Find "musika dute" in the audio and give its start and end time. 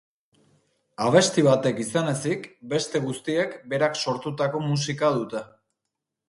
4.71-5.45